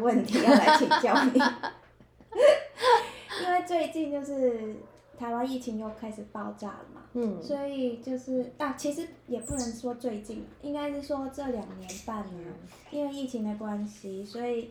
[0.00, 1.38] 问题要来请教你，
[3.42, 4.74] 因为最近就是
[5.18, 12.52] 台湾疫情又开始爆炸了嘛，嗯，所以就是啊，其实也不能说最近，应该是说这两年半呢，
[12.90, 14.70] 因为疫情的关系，所以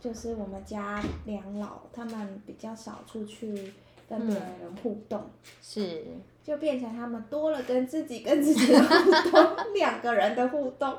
[0.00, 3.72] 就是我们家两老他们比较少出去
[4.08, 5.30] 跟别人互动，嗯、
[5.62, 6.04] 是。
[6.44, 10.94] 就变成他们多了跟自己跟自己的互动，两个人的互动。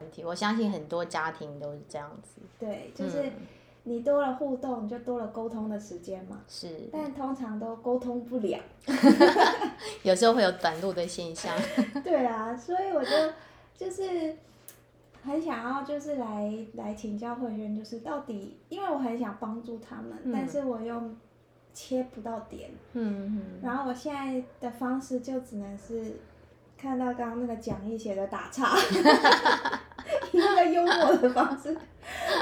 [0.00, 2.40] 问题，我相信很多家庭都是这样子。
[2.58, 3.30] 对，就是
[3.84, 6.40] 你多了互动，你就多了沟通的时间嘛。
[6.48, 6.68] 是。
[6.92, 8.58] 但通常都沟通不了。
[10.02, 11.56] 有时候会有短路的现象。
[12.02, 13.10] 对啊，所以我就
[13.76, 14.36] 就是
[15.22, 21.00] 很想要就是来来请教慧轩，就是到底，因为我很想帮助他们，嗯、但是我又。
[21.74, 26.20] 切不到点，嗯嗯，然后我现在的方式就只能是
[26.76, 28.76] 看到刚刚那个讲义写的打岔，
[30.32, 31.76] 以那个幽默的方式，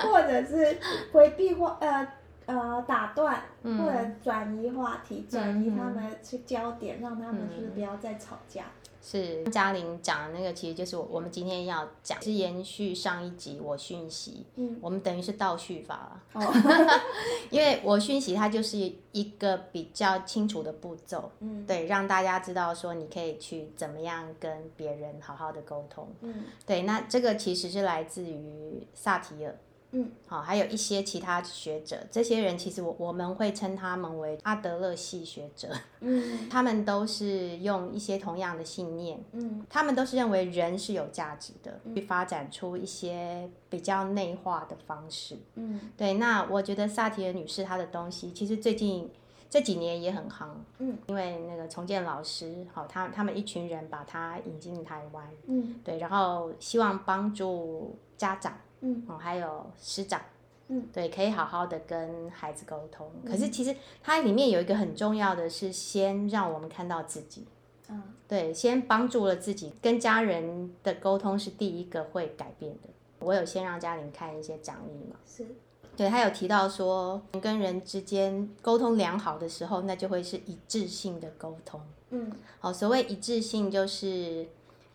[0.03, 0.79] 或者是
[1.13, 2.07] 回避话呃
[2.47, 8.65] 呃打断，嗯、或者转移话题，转移他们去焦点，嗯、让他们就是不要再吵架。
[9.03, 17.01] 是嘉玲讲的那个，其实就是我们今天要讲，是延续上一集我讯息，嗯，我们等于是倒叙法了，哦，
[17.51, 18.77] 因为我讯息它就是
[19.13, 29.59] 一个比较清楚的步骤，嗯，对，让大家知道说你可以去怎么样跟别人好好的沟通，嗯，对，那这个其实是来自于萨提尔。
[29.93, 35.69] 嗯，好，还有一些其他学者，这些人其实我我们会称他们为阿德勒系学者。
[36.01, 39.21] 嗯， 他们都是用一些同样的信念。
[39.33, 45.37] 嗯，他们都是认为人是有价值的，去发展出一些比较内化的方式。
[45.57, 46.15] 嗯，对。
[46.15, 49.11] 那我觉得萨提尔女士她的东西，其实最近
[49.49, 50.47] 这几年也很夯。
[50.79, 55.29] 嗯，因为那个重建老师，好，他他们一群人把她引进台湾。
[55.49, 58.53] 嗯，对，然后希望帮助家长。
[58.83, 60.21] 嗯，还有师长，
[60.69, 63.11] 嗯，对，可以好好的跟孩子沟通。
[63.23, 67.47] 嗯、可是其实它里面有一个很重要的是，先让我们看到自己，
[67.89, 72.89] 嗯，对，先帮助了自己，跟家人的沟通是第一个会改变的。
[73.19, 75.47] 我有先让嘉玲看一些讲义嘛，是，
[75.95, 84.49] 对，他有提到说，人跟人之间沟通良好的时候，那就会是一致性的沟通，嗯，好，所谓一致性就是。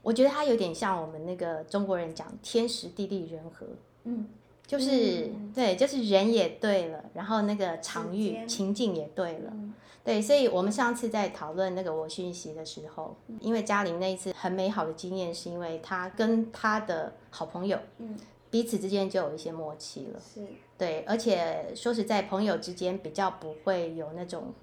[0.06, 3.66] 我觉得它有点像我们那个中国人讲天时地利人和，
[4.04, 4.28] 嗯，
[4.68, 9.74] 就是、嗯、对，就是人也对了，然后那个场域情境也对了，嗯、
[10.04, 18.16] 对，所以我们上次在讨论那个我讯息的时候，嗯、因为嘉玲那一次很美好的经验，是因为她跟她的好朋友，嗯，
[18.52, 20.46] 彼此之间就有一些默契了，是，
[20.78, 24.54] 对，而且说实在，朋友之间比较不会有那种。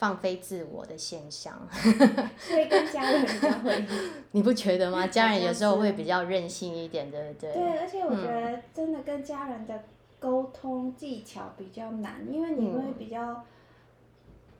[0.00, 1.54] 放飞自我的现象，
[2.36, 3.86] 所以跟家人比较会，
[4.32, 5.06] 你不觉得吗？
[5.06, 7.52] 家人有时候会比较任性一点，对不对？
[7.52, 9.84] 对，而且我觉得真的跟家人的
[10.18, 13.44] 沟通技巧比较难，因为你会比较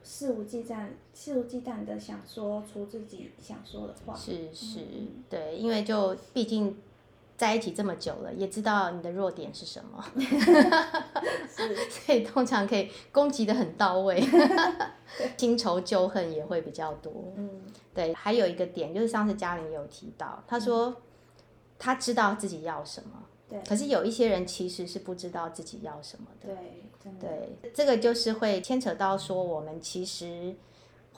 [0.02, 4.14] 肆无忌惮、肆无忌惮的想说出自己想说的话。
[4.14, 4.80] 是是，
[5.28, 6.76] 对，因为就毕竟。
[7.40, 10.04] 在一起这么久了，也知道你的弱点是什么，
[11.88, 14.22] 所以通常可以攻击的很到位，
[15.38, 17.32] 新仇旧恨也会比较多。
[17.36, 17.62] 嗯，
[17.94, 20.94] 对，还有一个点就是上次嘉玲有提到，她说
[21.78, 26.54] 她知道自己要什么，对，可是有一些人其实是不知道自己要什么的，
[27.02, 30.54] 对，对，这个就是会牵扯到说我们其实。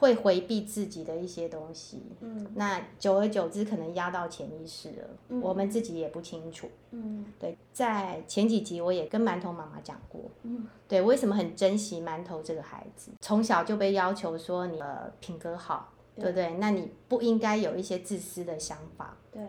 [0.02, 16.58] 会回避自己的一些东西，嗯，那久而久之可能压到潜意识了，嗯，我们自己也不清楚，嗯，对，在前几集我也跟馒头妈妈讲过，嗯，对，为什么很珍惜馒头这个孩子，从小就被要求说你的品格好，对，对不对？
[16.58, 19.40] 那你不应该有一些自私的想法，对。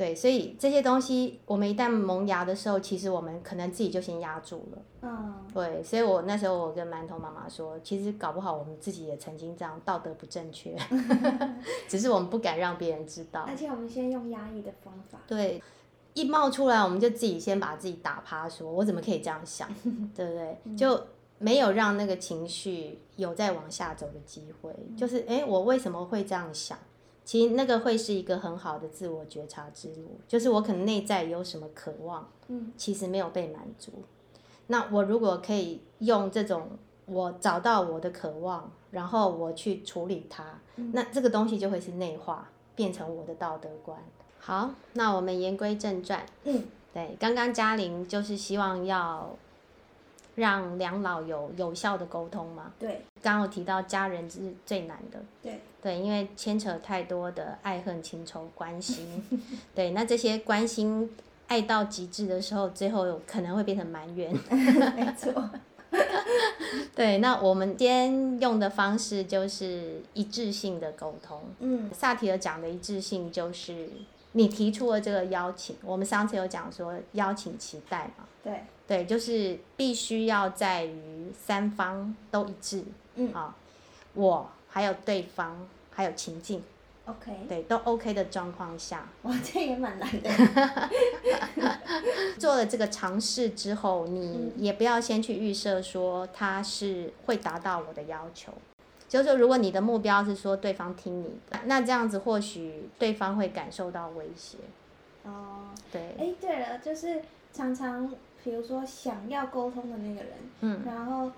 [0.00, 4.78] 对，所以这些东西，我们一旦萌芽的时候，其实我们可能自己就先压住了。
[5.02, 10.74] 嗯，对，所以我那时候我跟馒头妈妈说，其实搞不好我们自己也曾经这样道德不正确，
[11.86, 13.42] 只是我们不敢让别人知道。
[13.46, 15.18] 而且我们先用压抑的方法。
[15.26, 15.62] 对，
[16.14, 19.68] 一冒出来我们就自己先把自己打趴，说我怎么可以这样想，
[20.16, 20.58] 对不对？
[20.74, 20.98] 就
[21.36, 24.74] 没有让那个情绪有再往下走的机会。
[24.96, 26.78] 就是哎，我为什么会这样想？
[27.30, 33.92] 其实那个会是一个很好的自我觉察之路，就是我可能内在有什么渴望，嗯，其实没有被满足。
[34.66, 36.70] 那我如果可以用这种
[37.06, 43.96] 我找到我的渴望，然后我去处理它，嗯，那这个东西就会是内化，变成我的道德观。
[44.40, 49.30] 好，那我们言归正传，嗯，对，刚刚嘉玲就是希望要。
[50.36, 52.72] 让两老有有效的沟通嘛？
[52.78, 55.20] 对，刚刚有提到家人是最难的。
[55.42, 59.24] 对对，因为牵扯太多的爱恨情仇关心。
[59.74, 61.10] 对，那这些关心、
[61.46, 64.32] 爱到极致的时候，最后有可能会变成埋怨。
[64.50, 65.50] 没错。
[66.94, 71.40] 对，那我们今天用的方式就是一致性的沟通。
[71.58, 73.88] 嗯，萨提尔讲的一致性就是
[74.32, 78.24] 你提出了这个邀请，我们上次有讲说邀请期待嘛。
[78.44, 78.60] 对。
[78.86, 82.84] 对，就是必须要在于三方都一致。
[83.14, 83.32] 嗯。
[83.32, 83.54] 啊，
[84.14, 86.62] 我还有对方还有情境。
[87.06, 90.30] OK，对，都 OK 的状况下，哇，这也蛮难的。
[92.38, 98.52] 做了这个尝试之后，你也不要先去预设说他是会达到我的要求。
[99.08, 104.58] 就是说，如果你的目标是说对方听你的，那这样子或许对方会感受到威胁。
[105.24, 106.14] 哦，对。
[106.16, 107.20] 哎，对了，就是
[107.52, 108.08] 常常
[108.44, 111.32] 比如说想要沟通的那个人，嗯，然后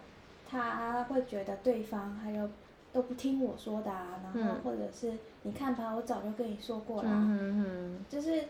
[0.51, 2.51] 他会觉得对方还有。
[2.93, 8.45] 都不听我说的啊，然后或者是你看吧，我早就跟你说过了，嗯，就是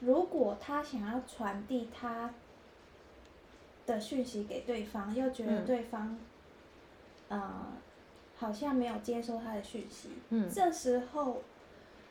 [0.00, 2.32] 如果他想要传递他
[3.86, 6.16] 的讯息给对方，又觉得对方，
[7.28, 7.66] 嗯，呃，
[8.36, 11.42] 好像没有接收他的讯息，嗯，这时候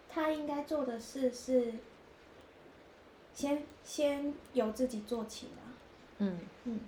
[0.09, 1.73] 他应该做的事是
[3.33, 5.73] 先先由自己做起嘛，
[6.17, 6.39] 嗯。
[6.65, 6.79] 嗯，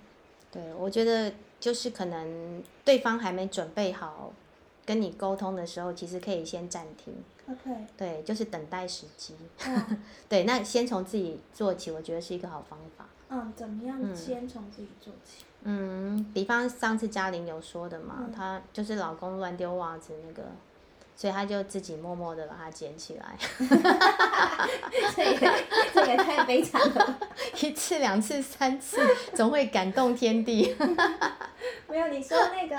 [0.50, 4.30] 对，我觉得就是可能对方还没准备好。
[4.84, 7.14] 跟你沟通的时候，其实可以先暂停。
[7.48, 7.86] OK。
[7.96, 9.36] 对，就是等待时机。
[9.66, 13.06] 嗯、 对，那先从自己做起，我觉得是一个好方法。
[13.28, 15.44] 嗯，怎么样先从自己做起？
[15.64, 20.42] 嗯，比方上次嘉玲有说的嘛，嗯、她就是老公乱丢袜子那个，
[21.16, 23.36] 所以她就自己默默的把它捡起来。
[25.14, 25.38] 这也
[25.94, 27.18] 这也太悲惨了。
[27.62, 29.00] 一次、两次、三次，
[29.34, 30.74] 总会感动天地。
[31.88, 32.76] 没有，你说那个。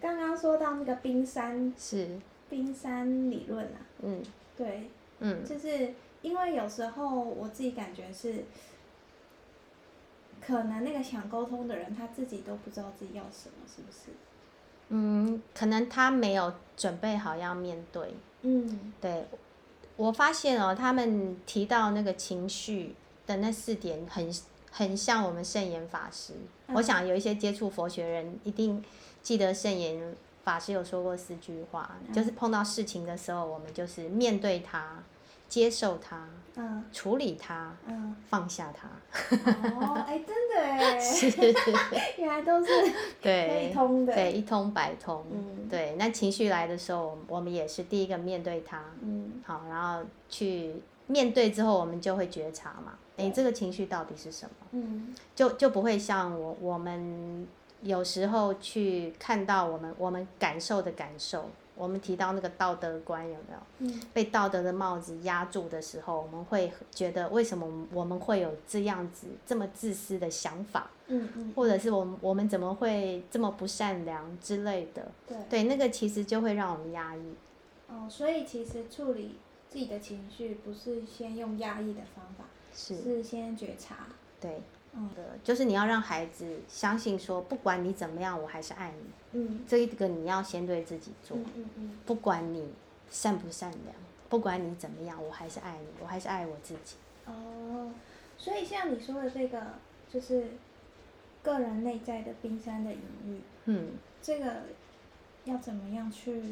[0.00, 2.08] 刚刚说到那个冰山是。
[2.48, 4.22] 冰山理论啊，嗯，
[4.56, 4.88] 对，
[5.18, 8.44] 嗯，就是因为有时候我自己感觉是，
[10.40, 14.16] 可能那个想沟通的人他自己都不知道自己要什么，是不是？
[14.90, 19.26] 嗯，可能他没有准备好要面对，嗯，对，
[19.96, 22.94] 我发现哦，他们提到那个情绪
[23.26, 24.32] 的那四点很
[24.70, 26.34] 很像我们圣严法师，
[26.68, 28.84] 嗯，我想有一些接触佛学人一定。
[29.26, 30.14] 记得圣严
[30.44, 35.02] 法师有说过四句话，嗯、就是碰到事情的时候，我们就是面对它，
[35.48, 38.86] 接受它，嗯，处理它，嗯，放下它。
[39.34, 41.26] 哦，哎，真的哎，是，
[42.18, 42.70] 原来都是
[43.20, 45.24] 对一通的，对，一通百通。
[45.32, 45.96] 嗯，对。
[45.98, 50.72] 那情绪来的时候，我们也是第一个面对它，嗯，好，然后去
[51.08, 54.66] 面对之后，我们就会觉察嘛，哎，这个情绪到底是什么？
[54.70, 57.48] 嗯，就就不会像我我们。
[57.82, 63.58] 有时候去看到我们我们感受的感受，我们提到那个道德观有没有？
[63.78, 64.02] 嗯。
[64.12, 70.90] 被道德的帽子压住的时候，我们会觉得为什么我们会有这样子这么自私的想法？
[71.08, 71.52] 嗯嗯。
[71.54, 75.06] 或者是我们我们怎么会这么不善良之类的？
[75.28, 75.36] 对。
[75.48, 77.34] 对，那个其实就会让我们压抑。
[77.88, 79.36] 哦，所以其实处理
[79.68, 82.44] 自己的情绪不是先用压抑的方法，
[82.74, 84.06] 是是先觉察。
[84.40, 84.62] 对。
[84.96, 85.10] 嗯，
[85.44, 89.04] 就是你要让孩子相信说，不管你怎么样，我还是爱你。
[89.38, 91.36] 嗯，这一个你要先对自己做。
[91.36, 91.98] 嗯嗯嗯。
[92.06, 92.68] 不管你
[93.10, 93.94] 善不善良，
[94.28, 96.96] 不管你怎么样，我还是爱你，我还是爱我自己。
[97.26, 97.92] 哦，
[98.38, 99.62] 所以像你说的这个，
[100.12, 100.46] 就是
[101.42, 103.40] 个人内在的冰山的隐喻。
[103.66, 103.90] 嗯，
[104.22, 104.62] 这个
[105.44, 106.42] 要怎么样去？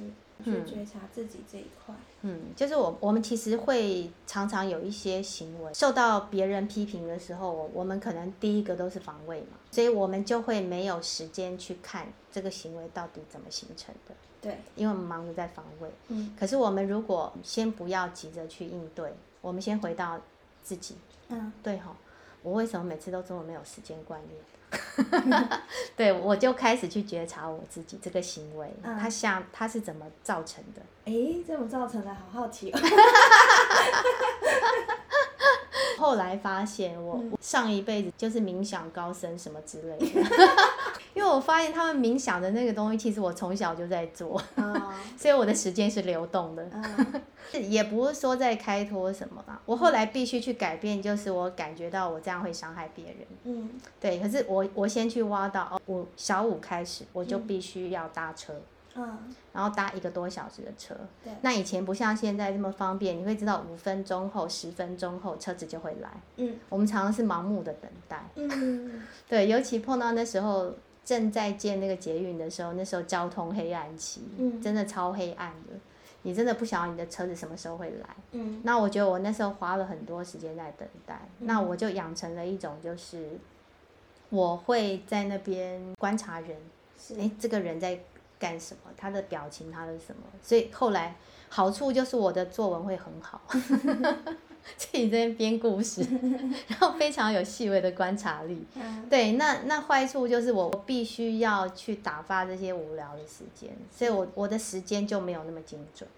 [0.44, 20.20] 去觉察自己这一块，嗯，就是我我们其实会常常有一些行为受到别人批评的时候，我们可能第一个都是防卫嘛，所以我们就会没有时间去看这个行为到底怎么形成的，对，因为我们忙着在防卫，嗯，可是我们如果先不要急着去应对，我们先回到
[20.62, 20.96] 自己，
[21.28, 21.96] 嗯，对哈，
[22.42, 24.38] 我为什么每次都这么没有时间观念？
[25.96, 30.82] 对，我就开始去觉察我自己这个行为，嗯、它像它是怎么造成的？
[31.04, 32.80] 诶，怎么造成的，好好奇哦。
[35.96, 40.20] 后来发现我，我上一辈子就是冥想高僧什么之类的。
[41.14, 44.76] 因为我发现他们冥想的那个东西，其实我从小就在做，oh.
[45.16, 47.62] 所以我的时间是流动的， oh.
[47.62, 49.60] 也不是说在开脱什么吧。
[49.64, 53.16] 我后来必须去改变，就是我感觉到我这样会伤害别人。
[53.44, 54.18] 嗯，对。
[54.18, 58.52] 可是我我先去挖到，哦我小五开始我就必须要搭车，
[58.96, 59.16] 嗯，
[59.52, 60.96] 然后搭一个多小时的车。
[61.22, 61.32] 对。
[61.42, 66.10] 那以前不像现在这么方便，你会知道五分钟后、十分钟后车子就会来。
[66.38, 66.56] 嗯。
[66.68, 68.28] 我们常常是盲目的等待。
[68.34, 69.00] 嗯。
[69.28, 70.74] 对，尤其碰到那时候。
[71.04, 75.74] 正在建那个捷运的时候，那时候交通黑暗期，嗯、真的超黑暗的。
[76.22, 78.16] 你真的不晓得你的车子什么时候会来。
[78.32, 78.62] 嗯。
[78.64, 83.28] 那我觉得我那时候花了很多时间在等待，嗯、那我就养成了一种就是，
[84.30, 86.56] 我会在那边观察人，
[87.10, 87.98] 哎、欸，这个人在
[88.38, 91.14] 干什么，他的表情，他的什么，所以后来
[91.50, 93.42] 好处就是我的作文会很好。
[94.76, 96.00] 自己在编故事，
[96.68, 98.64] 然后非常有细微的观察力。
[98.74, 106.08] 嗯、对，那那坏处就是我必须要去打发这些无聊的时间，所以我我的时间就没有那么精准。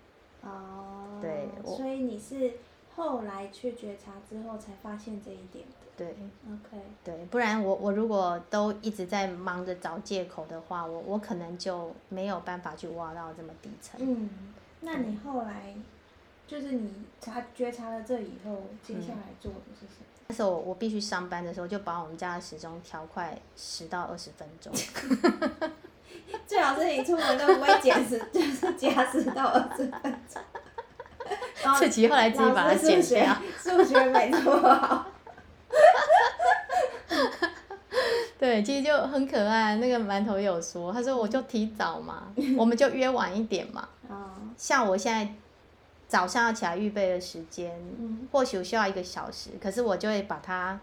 [0.43, 2.53] 哦，对，所以你是
[2.95, 5.87] 后来去觉察之后才发现这一点的。
[5.97, 6.09] 对
[6.47, 13.99] ，OK，对，不然我我如果都一直在忙着找借口的话，我我可能就没有办法去挖到这么底层。
[14.01, 14.31] 嗯，
[14.83, 15.75] 那你后来？
[16.47, 20.07] 就是你察觉察了这以后，接下来做的是什么？
[20.29, 24.73] 那时候我必须上班的时候，就把我们家的时钟调快十到二十分钟。
[26.47, 30.41] 最好是你出门都不会减时，就是加十到二十分钟。
[31.79, 33.37] 自己后来自己把它减掉。
[33.59, 35.07] 数学没那么好。
[38.39, 39.77] 对，其实就很可爱。
[39.77, 43.89] 那个馒头有说，他说我就提早嘛， 我们就约晚一点嘛。
[44.57, 45.35] 像我现在。
[46.09, 50.79] 早上要起来预备的时间，嗯、或许需要一个小时，可是我就会把它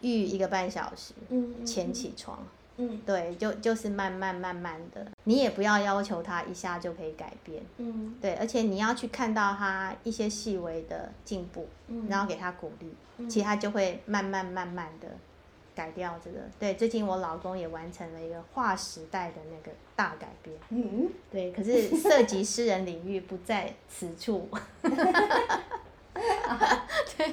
[0.00, 1.14] 预一个半小时，
[1.64, 2.48] 前起床，嗯。
[2.80, 15.08] 嗯、对，就就是慢慢慢慢的，你也不要要求他一下就可以改变，嗯、对，而且你要去看到他一些细微的进步，嗯、然后给他鼓励，嗯、其实他就会慢慢慢慢的。
[15.78, 24.48] 改掉这个，对，最近我老公也完成了一个划时代的那个大改变，嗯，对，可是涉及私人领域，不在此处。
[27.16, 27.32] 对，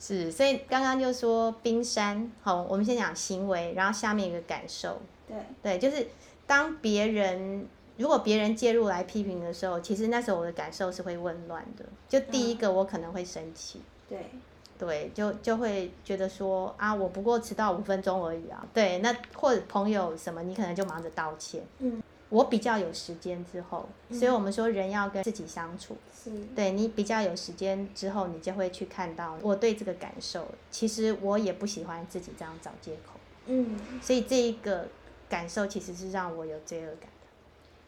[0.00, 6.08] 是，所以刚刚就说冰山，好，我们先讲行为，然后下面一个感受，对，对，就是
[6.46, 14.30] 当别人如果别人介入来批评的时候，其实那时候我的感受是会混乱的，就第一个我可能会生气，对。
[14.78, 18.64] 对，就就会觉得说啊，我不过迟到五分钟而已啊。
[18.72, 21.62] 对，那或者朋友什么，你可能就忙着道歉。
[21.80, 25.96] 嗯，我比较有时间之后，所以我们说人要跟自己相处。
[26.14, 30.46] 是，对你比较有时间之后，你就会去看到我对这个感受。
[30.70, 33.18] 其实我也不喜欢自己这样找借口。
[33.46, 34.86] 嗯，所以这一个
[35.28, 37.26] 感受其实是让我有罪恶感的。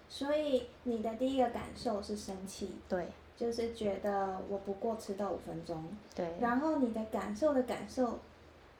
[0.08, 2.72] 所以你的第一个感受是生气。
[2.88, 3.06] 对。
[3.40, 5.82] 就是觉得我不过迟到五分钟，
[6.14, 6.30] 对。
[6.38, 8.18] 然后你的感受的感受，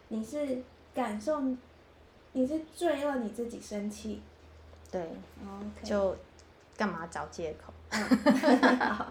[0.09, 0.63] 你是
[0.93, 1.41] 感受，
[2.33, 4.21] 你是罪恶你自己生气，
[4.93, 5.01] 对。
[5.01, 5.89] Okay.
[5.89, 6.15] 就
[6.77, 7.73] 干嘛找借口？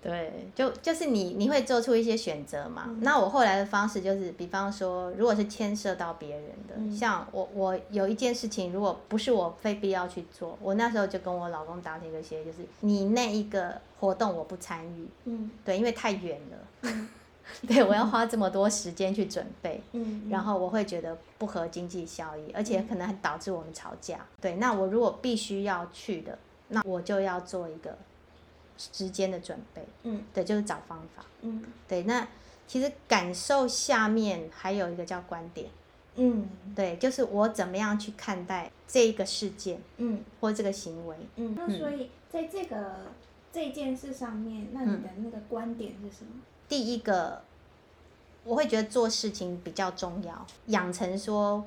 [0.00, 2.84] 对，就就是你你会做出一些选择嘛？
[2.86, 17.08] 嗯、那我后来的方式就是，比方说，如果是牵涉到别人的，嗯、像我我有一件事情，如果不是我非必要去做，我那时候就跟我老公达成一个协议，就是你那一个活动我不参与，嗯，对，因为太远了，嗯、
[17.66, 26.38] 对，我要花这么多时间去准备，嗯，然后我会觉得不合经济效益，而且可能还导致我们吵架，对，那我如果必须要去的，
[26.68, 27.96] 那我就要做一个。
[28.80, 32.24] 时间的准备，嗯，对，就是找方法，嗯，对，那
[32.68, 35.68] 其实感受下面还有一个叫观点，
[36.14, 43.06] 嗯，对，就是我怎么样去看待这一个事件，嗯，或这个行为，嗯，那所以在这个、嗯、
[43.52, 46.40] 这件事上面，那你的那个观点是什么？
[46.68, 47.42] 第一个，
[48.44, 51.66] 我会觉得做事情比较重要，养成说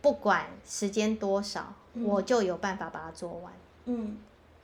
[0.00, 3.52] 不管时间多少，嗯、我就有办法把它做完，
[3.84, 4.16] 嗯。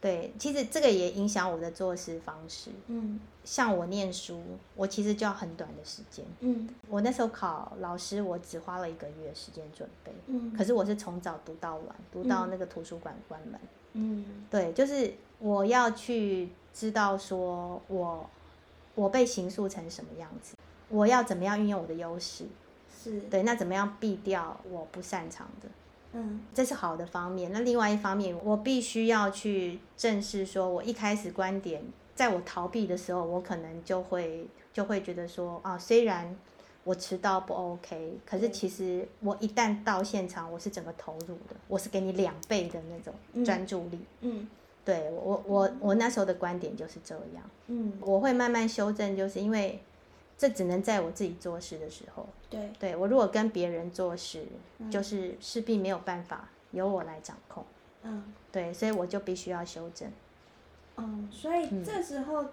[0.02, 2.72] 对，其实这个也影响我的做事方式。
[2.88, 4.42] 嗯，像我念书，
[4.74, 6.24] 我其实就要很短的时间。
[6.40, 10.12] 嗯，我那时候考老师，我只花了一个月时间准备。
[10.26, 13.60] 嗯，可是我是从早读到晚，读到那个图书馆关门。
[13.92, 18.28] 嗯，对，就是我要去知道说我
[18.96, 20.56] 我被形塑成什么样子，
[20.88, 22.44] 我要怎么样运用我的优势。
[23.00, 25.68] 是，对，那怎么样避掉我不擅长的。
[26.12, 27.50] 嗯，这是好的方面。
[27.52, 31.82] 那另外一方面，我必须要去正视，说我一开始观点，
[32.14, 36.36] 在我逃避的时候，我可能就会就会觉得说啊，虽然
[36.84, 43.98] 我迟到不 OK，可是其实我一旦到现场，我是整个投入的，我是给你两倍的那种专注力。
[44.20, 44.48] 嗯，嗯
[44.84, 47.44] 对我我我那时候的观点就是这样。
[47.68, 49.80] 嗯，我会慢慢修正，就是因为。
[50.36, 52.26] 这只能在我自己做事的时候。
[52.50, 54.46] 对，对我如果跟别人做事，
[54.78, 57.64] 嗯、就是势必没有办法由我来掌控。
[58.02, 60.10] 嗯，对，所以我就必须要修正。
[60.96, 62.50] 嗯，所以这时候，嗯、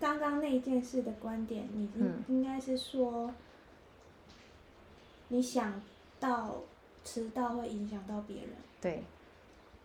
[0.00, 3.34] 刚刚那件事的观点，你应应该是说，嗯、
[5.28, 5.82] 你想
[6.18, 6.56] 到
[7.04, 8.50] 迟到会影响到别人。
[8.80, 9.02] 对。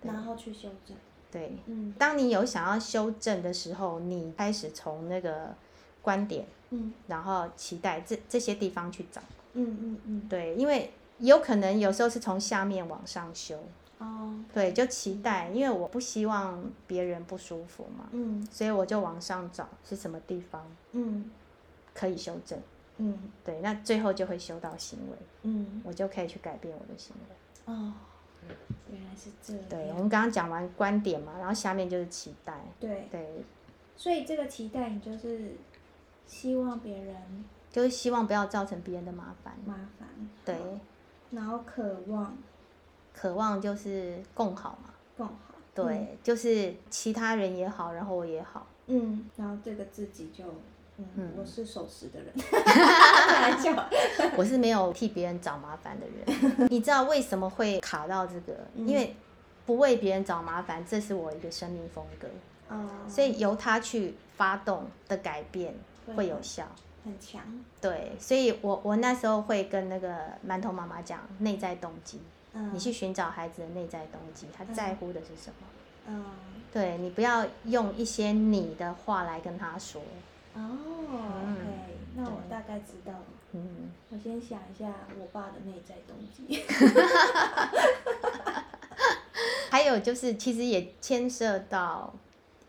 [0.03, 0.97] 然后去修正。
[1.29, 5.55] 对，嗯，当你有想要修正的时候，你开始从那个
[6.01, 9.21] 观点，嗯，然后期待这这些地方去找，
[9.53, 13.63] 嗯嗯嗯，对，因为有可能有时候是从下面往上修，
[13.99, 21.29] 哦，对，就期待，因为我不希望别人不舒服嘛，嗯，所以我就往上找是什么地方，嗯，
[21.93, 22.59] 可以修正，
[22.97, 27.93] 嗯，对，那最后就会修到行为，嗯，我就可以去改变我的行为，哦。
[28.91, 29.63] 原来是这样。
[29.69, 32.59] 对，我们刚刚讲完观点嘛，然后下面就是期待。
[32.79, 33.07] 对。
[33.11, 33.43] 对。
[33.95, 35.51] 所以这个期待，你就是
[36.31, 37.15] 希望别人，
[37.69, 39.53] 就是希望不要造成别人的麻烦。
[39.65, 40.07] 麻烦。
[40.45, 40.55] 对。
[41.31, 42.33] 然后渴望。
[43.13, 44.89] 渴望就是共好嘛。
[45.17, 45.33] 共好。
[45.75, 48.65] 对，嗯、就是其他人也好，然后我也好。
[48.87, 49.25] 嗯。
[49.35, 50.45] 然后这个自己就。
[51.15, 52.31] 嗯，我是守时的人，
[54.37, 56.67] 我是没有替别人找麻烦的人。
[56.69, 58.55] 你知道为什么会卡到这个？
[58.75, 59.15] 因为
[59.65, 62.27] 不为别人找麻烦，这是我一个生命风格。
[62.69, 62.87] 哦。
[63.07, 65.73] 所以由他去发动的改变
[66.15, 66.65] 会有效，
[67.03, 67.41] 很强。
[67.79, 70.15] 对，所以我我那时候会跟那个
[70.47, 72.21] 馒头妈妈讲内在动机。
[72.53, 72.71] 嗯。
[72.73, 75.67] 你去寻找孩子的内在动机，他在乎的是什么？
[76.07, 76.25] 嗯。
[76.73, 80.01] 对，你不要用一些你的话来跟他说。
[80.53, 83.25] 哦，OK，那我大概知道了。
[83.53, 86.63] 嗯，我先想一下我爸的内在动机。
[89.69, 92.13] 还有就是，其实也牵涉到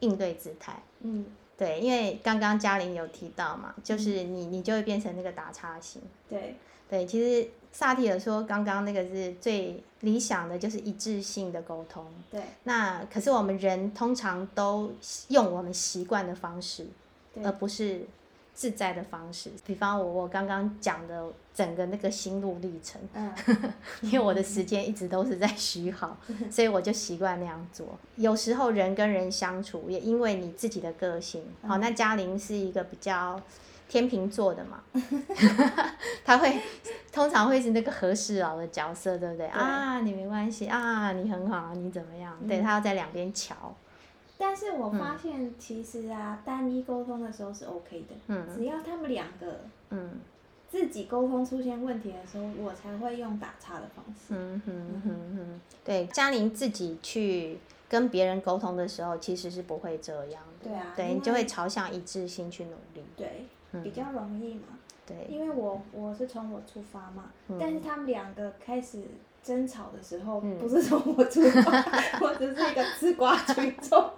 [0.00, 0.80] 应对姿态。
[1.00, 1.26] 嗯，
[1.62, 6.02] 对，因为刚刚嘉玲有提到嘛，就是你你就会变成那个打叉型。
[6.28, 6.56] 对，
[6.88, 12.04] 对，其实萨提尔说刚刚那个是最理想的，就是一致性的沟通。
[12.30, 14.92] 对，那可是我们人通常都
[15.28, 16.86] 用我们习惯的方式。
[17.42, 18.04] 而不是
[18.54, 23.32] 自在的方式，比方我我刚刚讲的整个那个心路历程，嗯，
[24.02, 26.16] 因为我的时间一直都是在虚耗，
[26.50, 27.86] 所以我就习惯那样做。
[28.16, 33.40] 有时候人跟人相处，也因为你自己的个性，好，那嘉玲是一个比较
[33.88, 34.82] 天秤座的嘛，
[36.24, 36.60] 他会
[37.10, 39.46] 通常会是那个和事佬的角色，对不对？
[39.46, 42.36] 对啊，你没关系啊，你很好，你怎么样？
[42.40, 43.54] 嗯、对，他要在两边乔。
[44.44, 50.10] 但是我发现，其实啊，嗯、单一沟通的时候是 OK 的，嗯、只要他们两个，嗯，
[50.68, 54.34] 自己沟通出现问题的时候，我才会用打岔的方式。
[54.34, 60.68] 嗯哼哼哼，对，嘉玲自己去跟别人沟通的时候，其实是不会这样的。
[60.68, 63.04] 对啊，对，你就会朝向一致性去努力。
[63.16, 63.46] 对，
[63.84, 64.78] 比较容易嘛。
[65.06, 69.02] 对，因为我我是从我出发嘛，嗯、但是他们两个开始。
[69.44, 71.72] 争吵的时候，不是从我出发，
[72.22, 74.08] 我只是一个吃瓜群众。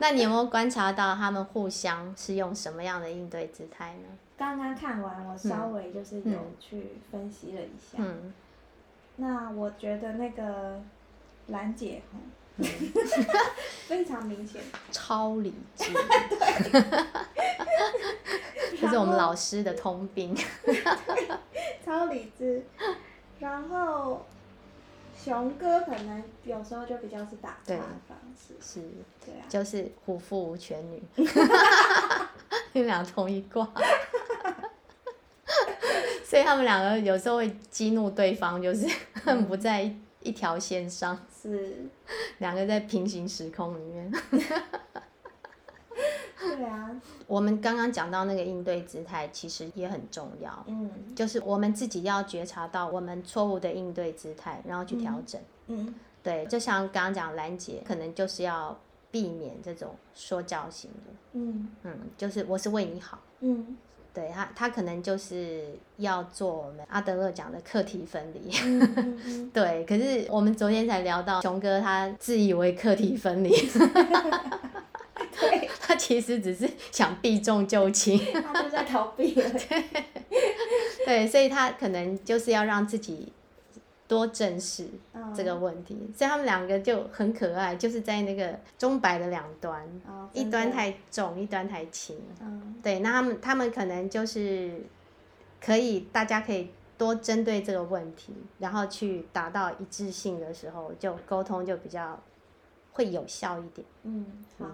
[0.00, 4.08] 那你有没有观察到他们互相是用什么样的应对姿态呢？
[4.36, 7.98] 刚刚看完，我稍微就是有去分析了一下。
[7.98, 8.32] 嗯。
[9.16, 10.80] 那我觉得那个
[11.48, 12.00] 兰姐，
[12.56, 12.64] 嗯，
[13.86, 14.62] 非常明显。
[14.90, 15.92] 超理智。
[18.80, 20.34] 这是我们老师的通病。
[21.84, 22.64] 超理智。
[23.38, 24.24] 然后，
[25.22, 28.80] 熊哥可能有时候就比较是打岔的方式，是，
[29.24, 31.02] 对啊，就是虎父无犬女，
[32.72, 33.70] 你们俩同一挂，
[36.24, 41.84] 所以他们两个有时候会激怒对方，就是很不在一条线上，是，
[42.38, 44.12] 两个在平行时空里面。
[46.40, 46.90] 对啊，
[47.26, 50.64] 我们刚刚讲到那个应对姿态，其实也很重要。
[50.66, 55.40] 嗯，就是我们自己要觉察到我们错误的应对姿态，然后去调整。
[55.66, 58.76] 嗯，嗯对，就像刚刚讲兰姐，可能就是要
[59.10, 61.12] 避免这种说教型的。
[61.32, 63.18] 嗯嗯，就是我是为你好。
[63.40, 63.76] 嗯，
[64.12, 68.50] 对他，他可能就是要做我们阿德勒讲的课题分离。
[68.64, 73.54] 嗯嗯嗯 对，可是我们昨天才聊到，熊哥他自以为课题分离。
[76.00, 79.50] 他其实只是 想避重就轻，他就在逃避了。
[79.50, 79.84] 对，
[81.04, 83.30] 对，所以他可能就是要让自己
[84.08, 84.88] 多正视
[85.34, 85.94] 这个问题。
[86.16, 89.86] 所以他们两个就很可爱，就是在那个钟摆的两端，
[90.32, 92.16] 一端太重，一端太轻。
[92.82, 94.82] 对，那他们他们可能就是
[95.60, 102.18] 可以，大家可以多针对这个问题，然后去达到一致性的时候，就沟通就比较
[102.92, 103.86] 会有效一点。
[104.04, 104.26] 嗯，
[104.58, 104.66] 好。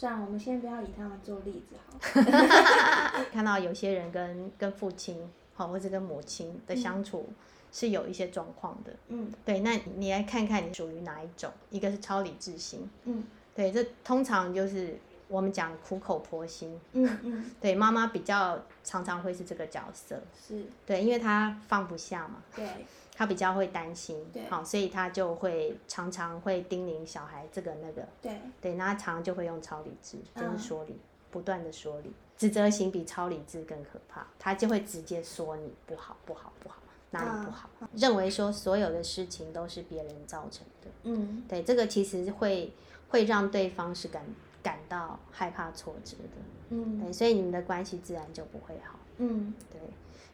[0.00, 3.22] 算了，我们先不要以他们做例子好。
[3.30, 7.28] 看到有些人跟跟父亲，好或者跟母亲的相处
[7.70, 8.96] 是有一些状况的。
[9.08, 11.52] 嗯，对，那你来看看你属于哪一种？
[11.68, 12.88] 一个是超理智型。
[13.04, 13.22] 嗯，
[13.54, 16.80] 对，这通常就是我们讲苦口婆心。
[16.92, 17.50] 嗯嗯。
[17.60, 20.18] 对，妈妈比较常常会是这个角色。
[20.48, 20.64] 是。
[20.86, 22.42] 对，因为她放不下嘛。
[22.56, 22.66] 对。
[23.20, 30.98] 他比较会担心，对，好，所以他就会常常会叮咛小孩这个那个，对，对，那他常常就会用超理智，就是说理，嗯、
[31.30, 36.76] 不断的说理，指责型比超理智更可怕，他就会直接说你不好，不好，不好，
[37.10, 42.72] 哪里不好，嗯、认为说所有的事情都是别人造成的，嗯，对，这个其实会
[43.10, 44.24] 会让对方是感
[44.62, 49.78] 感到害怕挫折的，嗯，对，所以你们的关系自然就不会好，嗯，对，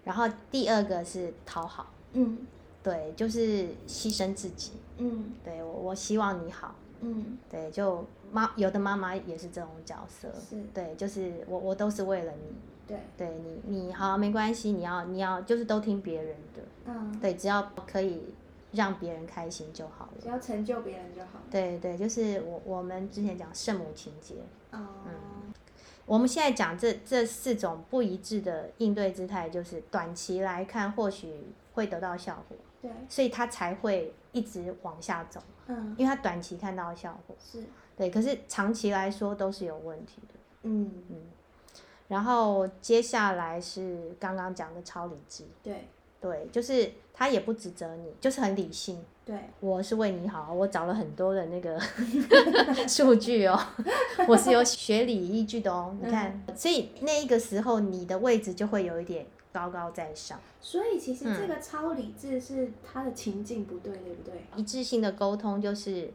[0.04, 2.46] 然后第二个是讨好，嗯。
[2.86, 4.74] 对，就是牺牲自己。
[4.98, 6.72] 嗯，对我，我希望你好。
[7.00, 10.28] 嗯，对，就妈有的妈妈也是这种角色。
[10.48, 10.62] 是。
[10.72, 12.54] 对，就是我，我都是为了你。
[12.86, 12.98] 对。
[13.18, 13.28] 对
[13.66, 16.62] 你，你好没关系，你要，你要，就是都听别人的。
[16.84, 17.18] 嗯。
[17.20, 18.32] 对，只要可以
[18.70, 20.12] 让别人开心就好了。
[20.22, 21.40] 只要成就别人就好。
[21.50, 24.36] 对对，就是我我们之前讲圣母情节。
[24.70, 24.78] 哦。
[25.06, 25.52] 嗯。
[26.06, 32.56] 我们现在讲这这四种不一致的应对姿态，就是短期来看或许会得到效果。
[32.86, 37.64] 对，所以他才会一直往下走，嗯，因为他短期看到效果，是，
[37.96, 40.90] 对，可是长期来说都是有问题的，嗯。
[41.10, 41.16] 嗯，
[42.06, 45.88] 然后接下来是刚刚讲的超理智，对，
[46.20, 51.80] 对，就是他也不指责你，就是很理性，对，我是为你好，我找了很多的那个
[52.86, 53.60] 数据哦，
[54.28, 59.26] 我是有学理依据的哦，你看，嗯，所以那一个时候你的位置就会有一点。
[59.56, 64.32] 高高在上，所以其实这个超理智是他的情境不对，嗯、对不对？
[64.54, 66.12] 一致性的沟通就是，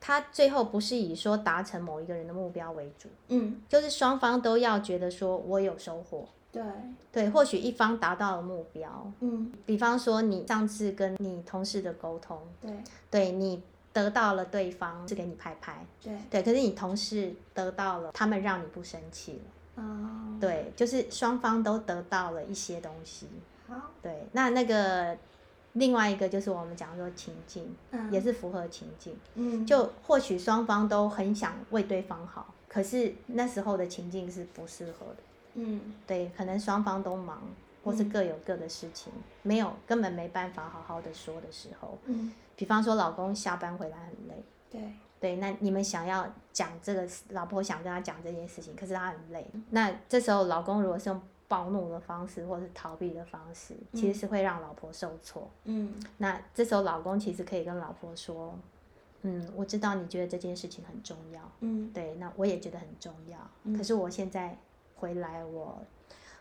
[0.00, 6.62] 他最后不是以说达成某一个人的目标为主，嗯，就是双方都要觉得说我有收获，对，
[7.10, 12.70] 对，或许一方达到了目标，嗯，比方说你上次跟你同事的沟通，对，
[13.10, 13.60] 对你
[13.92, 19.40] 得到了对方是给你拍拍，对，对，可是你同事得到了，他们让你不生气了。
[19.80, 23.26] 哦，对，就是双方都得到了一些东西。
[23.68, 25.16] 好，对，那那个
[25.72, 29.16] 另外一个就是我们讲说情境，嗯，也是符合情境。
[29.34, 35.16] 嗯，就或许双方都很想为对方好，可是那时候的情境是不适合的。
[35.54, 37.42] 嗯，对，可能双方都忙，
[37.82, 41.98] 或是各有各的事情，嗯，没有根本没办法好好的说的时候。
[42.06, 44.44] 嗯，比方说老公下班回来很累。
[44.70, 44.92] 对。
[45.20, 49.46] 对，那你们想要讲这个，老婆想跟他讲这件事情，可是他很累。
[49.68, 55.50] 那这时候老公如果是用暴怒的方式，或是逃避的方式，其实是会让老婆受挫。
[55.64, 55.92] 嗯。
[56.16, 58.58] 那这时候老公其实可以跟老婆说
[59.22, 61.42] ：“嗯，我知道你觉得这件事情很重要。
[61.60, 61.90] 嗯。
[61.92, 63.38] 对，那我也觉得很重要。
[63.64, 63.76] 嗯。
[63.76, 64.56] 可是我现在
[64.96, 65.82] 回来我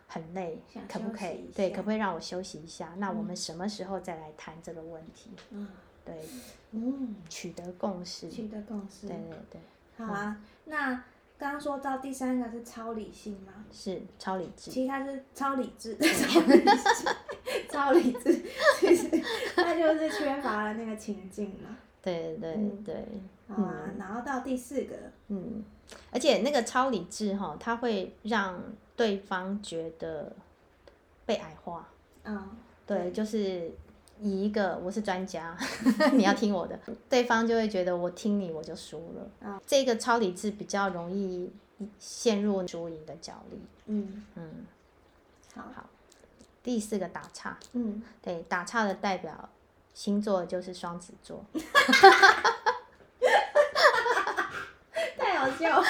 [0.07, 1.51] 很累，可不可以？
[1.53, 2.93] 对，可不可以让我休息一下？
[2.97, 5.31] 那我们什么时候再来谈这个问题？
[5.49, 5.67] 嗯。
[6.09, 6.21] 对，
[6.71, 9.61] 嗯，取得共识，取得共识，对对对，
[10.05, 10.35] 好啊。
[10.39, 11.03] 嗯、那
[11.37, 13.53] 刚刚说到第三个是超理性吗？
[13.71, 17.05] 是超理智，其实它是超理智， 超理智，
[17.69, 18.43] 超理智，
[18.79, 19.09] 其实
[19.55, 21.77] 它就是缺乏了那个情境嘛。
[22.01, 23.05] 对对对、
[23.47, 23.83] 嗯、好啊。
[23.85, 24.95] 嗯、然后到第四个，
[25.27, 25.63] 嗯，
[26.11, 28.61] 而且那个超理智哈，它会让
[28.95, 30.35] 对方觉得
[31.25, 31.87] 被矮化。
[32.23, 32.49] 嗯，
[32.87, 33.71] 对，对就是。
[34.21, 35.57] 以一个我是专家，
[36.13, 36.77] 你要听我的，
[37.09, 39.29] 对方就会觉得我听你我就输了。
[39.41, 41.51] 嗯，这个超理智比较容易
[41.97, 43.61] 陷入输赢的角力。
[43.85, 44.65] 嗯嗯，
[45.55, 45.89] 好，好。
[46.61, 47.57] 第四个打岔。
[47.73, 49.49] 嗯，对，打岔的代表
[49.93, 51.43] 星座就是双子座。
[55.17, 55.87] 太好笑了。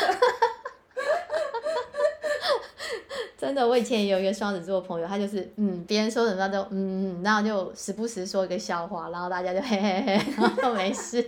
[3.40, 11.22] 真的，我以前也有一个双子座的朋友，他就是，嗯，别人说什么他都，嗯，然后就时不时说一个笑话，然后大家就嘿嘿嘿， 然后都没事。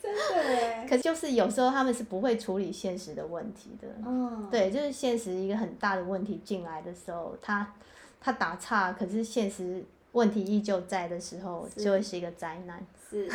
[0.00, 0.86] 真的耶。
[0.88, 3.86] 可是就是有时候他们是不会处理现实的问题的。
[4.06, 4.48] 嗯。
[4.50, 7.74] 对，就是现实一个很大的问题进来的时候，他
[8.18, 12.82] 他打岔，可是现实问题依旧在的时候，就会是一个灾难。
[13.10, 13.28] 是。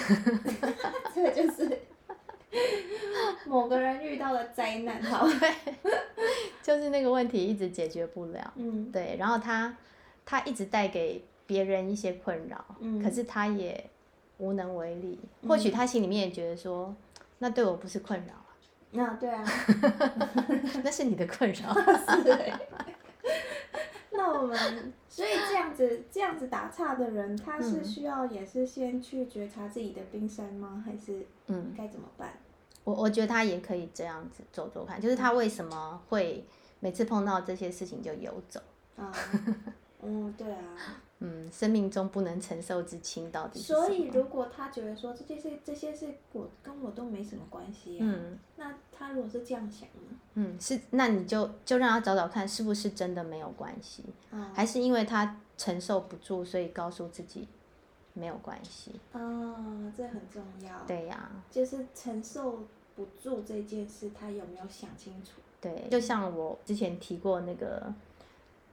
[1.13, 1.80] 这就是。
[3.46, 5.28] 某个人遇到了灾难， 好，
[6.62, 9.76] 就是那个问题一直解决不了，嗯，对，然后他
[10.26, 13.89] 他一直带给别人一些困扰，嗯，可是他也
[14.38, 16.96] 无能为力，嗯，或许他心里面也觉得说，
[17.39, 18.56] 那对我不是困扰啊，
[18.92, 19.44] 那对啊，
[20.84, 21.74] 那是你的困扰，
[22.24, 22.54] 是欸，
[24.24, 30.82] 那我们所以这样子这样子打岔的人，他是需要也是先去觉察自己的冰山吗？
[30.86, 32.34] 还是嗯，该怎么办？
[32.86, 36.46] 我我觉得他也可以这样子做做看，就是他为什么会
[36.80, 38.62] 每次碰到这些事情就游走？
[38.96, 39.12] 啊，
[40.02, 40.62] 嗯， 对啊。
[41.20, 43.60] 嗯，生命中不能承受之轻到底？
[43.60, 50.12] 所以如果他觉得说这些事这些事我跟我都没什么关系，嗯，那他如果是这样想呢？
[50.36, 57.48] 嗯，是，那你就就让他找找看是不是真的没有关系，嗯，还是因为他承受不住，所以告诉自己
[58.13, 59.00] 没有关系。
[59.12, 60.80] 哦，这很重要。
[60.88, 62.63] 对呀、啊，就是承受
[62.96, 65.41] 不住这件事，他有没有想清楚？
[65.62, 67.93] 对，就像我之前提过那个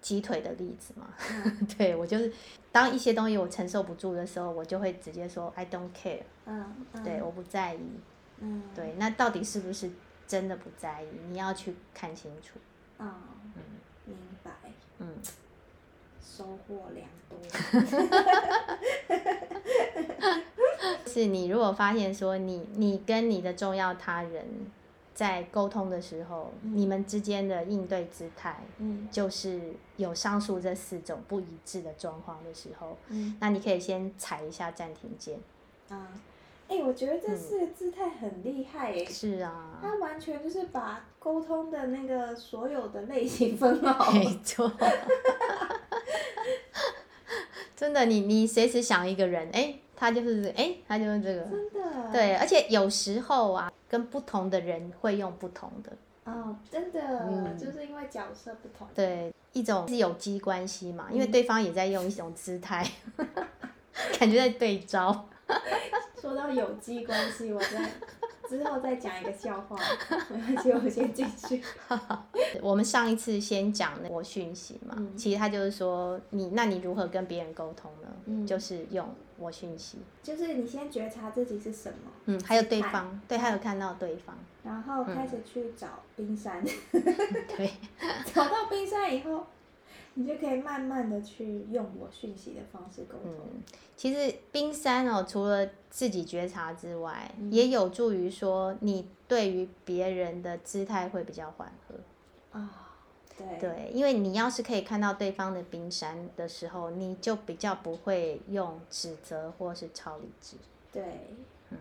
[0.00, 2.32] 鸡腿的例子嘛，嗯、 对我就是
[2.72, 7.04] 当一些东西我承受不住的时候，我就会直接说 I don't care，嗯，嗯。
[7.04, 7.80] 对，我不在意，
[8.38, 9.90] 嗯，对，那到底是不是
[10.30, 11.06] 真的不在意？
[11.30, 12.60] 你要去看清楚。
[12.98, 13.10] 哦、
[13.56, 13.62] 嗯，
[14.04, 14.52] 明白，
[14.98, 15.08] 嗯，
[16.22, 17.36] 收获良多。
[21.12, 24.46] 是你如果发现说你你跟你的重要他人。
[25.12, 35.38] 在沟通的时候，嗯、你们之间的应对姿态，嗯，就是有上述这四种不一致的状况的时候，嗯，那你可以先踩一下暂停键。
[35.90, 36.08] 啊，
[36.70, 39.12] 哎、欸，我觉得这四个姿态很厉害耶、欸。
[39.12, 39.78] 是啊。
[39.82, 44.12] 他完全就是把沟通的那个所有的类型分好。
[44.12, 44.70] 没错。
[47.76, 51.40] 真的，你你随时想一个人，哎、欸，他就是，哎、欸，他就是这个。
[51.42, 52.12] 真的。
[52.12, 53.70] 对，而且有时候啊。
[53.90, 55.90] 跟不同的人会用不同的
[56.22, 58.86] 哦，真的，嗯，就是因为角色不同。
[58.94, 63.28] 对，一种是有机关系嘛，因为对方也在用一种姿态，嗯、
[64.16, 65.28] 感觉在对招。
[66.20, 67.90] 说到有机关系，我在
[68.48, 69.76] 之后再讲一个笑话，
[70.30, 71.62] 没关系，我先继续。
[72.60, 78.08] 我们上一次先讲那我讯息嘛，嗯、其实他就是说你，那你如何跟别人沟通呢？
[78.26, 79.08] 嗯、就是用。
[79.42, 87.02] 我讯息，就是你先觉察自己是什么，嗯，还有对方，对，还有看到对方，然后开始去找冰山，嗯、
[87.56, 87.72] 对，
[88.34, 89.46] 找到冰山以后，
[90.14, 93.32] 你就可以慢慢的去用我讯息的方式沟通。
[93.54, 93.62] 嗯，
[93.96, 101.94] 其实冰山哦，除了自己觉察之外，嗯、也有助于说你对于别人的姿态会比较缓和
[102.58, 102.60] 啊。
[102.60, 102.68] 哦
[103.58, 110.58] 对，因为你要是可以看到对方的冰山的时候，你就比较不会用指责或是超理智。
[110.92, 111.02] 对，
[111.70, 111.78] 嗯，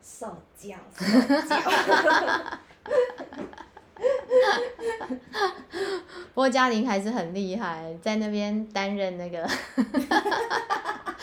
[0.00, 1.04] 受教，受
[1.48, 1.56] 教。
[6.32, 9.44] 不过嘉玲还是很厉害，在那边担任那个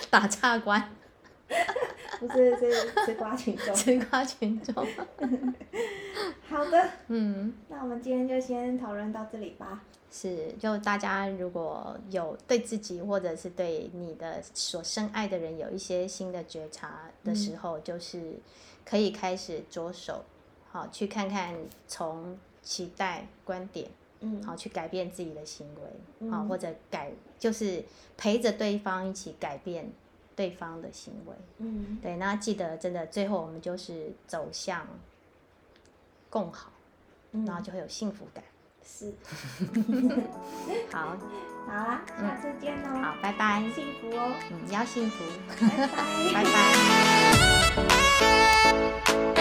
[0.10, 0.92] 打岔官。
[2.20, 3.76] 不是，是吃瓜群众。
[3.76, 4.74] 吃瓜群众。
[6.50, 6.90] 好的。
[7.08, 7.54] 嗯。
[7.68, 9.82] 那我们今天就先讨论到这里吧。
[10.12, 18.34] 是，就大家如果有对自己或者是对你的所深爱的人有一些新的觉察的时候，嗯、就是
[18.86, 20.24] 可以开始着手，
[20.72, 21.54] 好去看看
[21.88, 22.36] 从
[22.68, 25.82] 期待观点，嗯，好去改变自己的行为，
[26.20, 27.84] 嗯、好或者改就是
[28.18, 29.92] 陪着对方一起改变。
[30.38, 34.86] 对方的行为，嗯，对，那记得真的，最后我们就是走向
[36.30, 36.72] 共好，
[37.32, 38.44] 嗯、然后就会有幸福感。
[38.86, 39.12] 是，
[40.94, 41.18] 好，
[41.66, 43.02] 好啦，下次见喽、嗯。
[43.02, 43.64] 好，拜拜。
[43.74, 45.24] 幸福哦，嗯，要幸福。
[45.60, 45.88] 拜拜，
[46.36, 46.44] 拜
[49.34, 49.37] 拜。